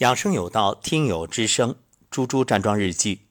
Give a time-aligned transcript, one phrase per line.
[0.00, 1.76] 养生有道，听友之声，
[2.10, 3.26] 猪猪站桩日记。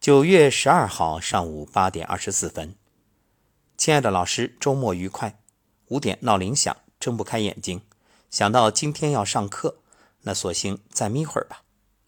[0.00, 2.74] 九月十二号上午八点二十四分，
[3.76, 5.38] 亲爱的老师，周末愉快。
[5.88, 7.82] 五点闹铃响，睁不开眼睛，
[8.30, 9.76] 想到今天要上课，
[10.22, 11.64] 那索性再眯会儿吧。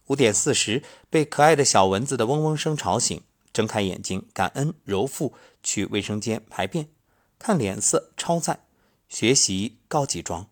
[0.07, 0.81] 五点四十，
[1.11, 3.21] 被可爱的小蚊子的嗡嗡声吵醒，
[3.53, 6.89] 睁开眼睛，感恩揉腹，去卫生间排便，
[7.37, 8.61] 看脸色超赞，
[9.07, 10.49] 学习高级桩。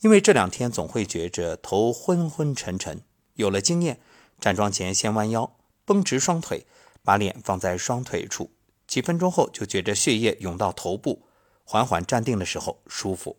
[0.00, 3.02] 因为这两天总会觉着头昏昏沉沉，
[3.34, 4.00] 有了经验，
[4.40, 6.66] 站桩前先弯腰，绷直双腿，
[7.02, 8.50] 把脸放在双腿处，
[8.86, 11.26] 几分钟后就觉着血液涌到头部，
[11.64, 13.36] 缓缓站定的时候舒服。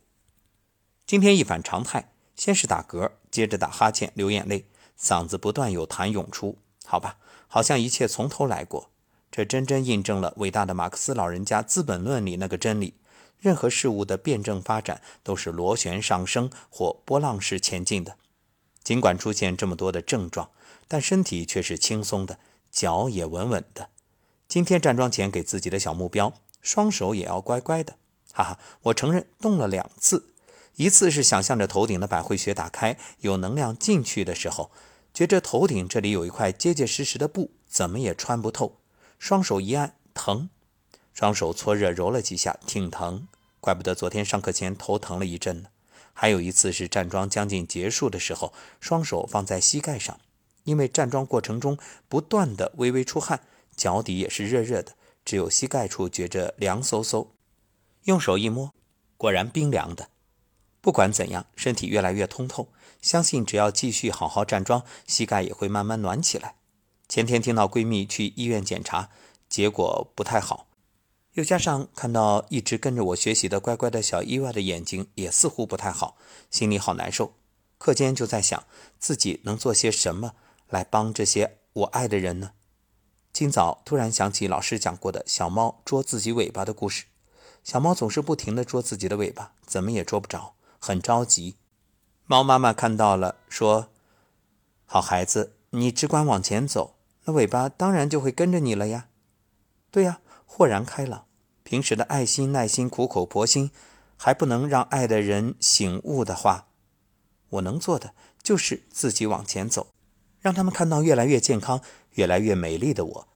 [1.07, 4.67] 今天一反常态，先是打嗝，接着打哈欠、流眼泪，
[4.99, 6.59] 嗓子不断有痰涌出。
[6.85, 8.91] 好吧，好像一切从头来过，
[9.31, 12.93] 这真真印证了伟大的马克思老人家《资本论》里那个真理。
[13.41, 18.15] 任何事物的辩证发展都是螺旋上升或波浪式前进的。
[18.83, 20.51] 尽管出现这么多的症状，
[20.87, 22.39] 但身体却是轻松的，
[22.71, 23.89] 脚也稳稳的。
[24.47, 27.97] 今天站桩前给自己的小目标，双手也要乖乖的。
[28.33, 30.33] 哈哈，我承认动了两次，
[30.75, 34.71] 一次是想象着头顶的百会穴打开，有能量进去的时候，
[35.13, 38.77] 觉着头顶这里有一块结结实实的布，怎么也穿不透，
[39.17, 40.49] 双手一按，疼。
[41.13, 43.27] 双手搓热揉了几下，挺疼，
[43.59, 45.69] 怪不得昨天上课前头疼了一阵呢。
[46.13, 50.19] 还有一次是站桩将近结束的时候，双手放在膝盖上，
[50.63, 53.41] 因为站桩过程中不断的微微出汗，
[53.75, 57.27] 脚底也是热热的，只有膝盖处觉着凉飕飕，
[58.03, 58.73] 用手一摸，
[59.17, 60.09] 果然冰凉的。
[60.81, 62.67] 不管怎样，身体越来越通透，
[63.01, 66.55] 相信只要继续好好站桩，膝盖也会慢慢暖起来。
[67.07, 69.09] 前天听到闺蜜去医院检查，
[69.47, 70.67] 结果不太好。
[71.33, 76.17] 又加上看到一直跟着我学习的乖乖的小意外的眼睛也似乎不太好，
[76.49, 77.33] 心里好难受。
[77.77, 78.65] 课间就在想
[78.99, 80.33] 自己能做些什么
[80.67, 82.51] 来帮这些我爱的人呢？
[83.31, 87.05] 今早突然想起老师讲过的小猫捉自己尾巴的故事。
[87.63, 91.55] 小猫总是不停地捉自己的尾巴，怎么也捉不着，很着急。
[92.25, 93.89] 猫妈妈看到了，说
[94.85, 99.07] ：“好孩子，你只管往前走，那尾巴当然就会跟着你了呀。”
[99.91, 100.20] 对呀。
[100.53, 101.27] 豁然开朗，
[101.63, 103.71] 平时的爱心、耐心、苦口婆心，
[104.17, 106.67] 还不能让爱的人醒悟的话，
[107.51, 108.13] 我能做的
[108.43, 109.87] 就是自己往前走，
[110.41, 111.81] 让他们看到越来越健康、
[112.15, 113.27] 越来越美丽的我，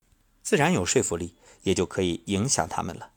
[0.43, 3.11] 自然有说服力，也就可以影响他们了。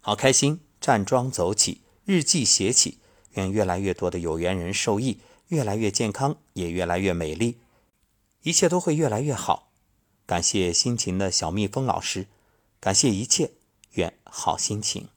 [0.00, 2.98] 好开心，站桩走起，日记写起，
[3.34, 7.60] 愿越来越多的有缘人受益，越来越健康，也越来越美丽，
[8.42, 9.70] 一切都会越来越好。
[10.26, 12.26] 感谢辛勤的小蜜蜂老师。
[12.82, 13.52] 感谢一切，
[13.92, 15.08] 愿好心情。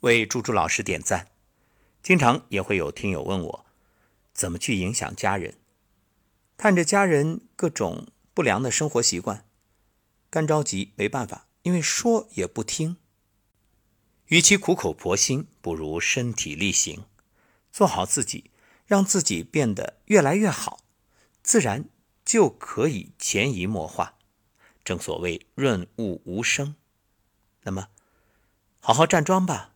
[0.00, 1.28] 为猪猪老师点赞。
[2.02, 3.66] 经常也会有听友问我，
[4.34, 5.54] 怎么去影响家人？
[6.58, 9.46] 看着家人各种不良的生活习惯，
[10.28, 12.98] 干着急没办法，因为说也不听。
[14.26, 17.06] 与其苦口婆心，不如身体力行，
[17.72, 18.50] 做好自己，
[18.84, 20.80] 让自己变得越来越好，
[21.42, 21.86] 自然
[22.26, 24.18] 就可以潜移默化。
[24.84, 26.76] 正所谓润物无声，
[27.62, 27.88] 那么
[28.80, 29.74] 好好站桩吧，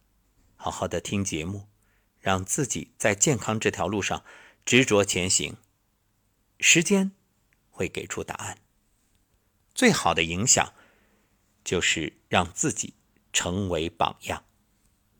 [0.56, 1.66] 好好的听节目，
[2.20, 4.22] 让自己在健康这条路上
[4.64, 5.56] 执着前行。
[6.60, 7.12] 时间
[7.70, 8.58] 会给出答案。
[9.74, 10.74] 最好的影响
[11.64, 12.94] 就是让自己
[13.32, 14.44] 成为榜样。